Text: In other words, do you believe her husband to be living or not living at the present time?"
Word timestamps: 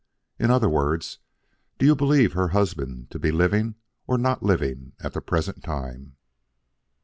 In 0.39 0.49
other 0.49 0.67
words, 0.67 1.19
do 1.77 1.85
you 1.85 1.95
believe 1.95 2.33
her 2.33 2.47
husband 2.57 3.11
to 3.11 3.19
be 3.19 3.31
living 3.31 3.75
or 4.07 4.17
not 4.17 4.41
living 4.41 4.93
at 4.99 5.13
the 5.13 5.21
present 5.21 5.63
time?" 5.63 6.15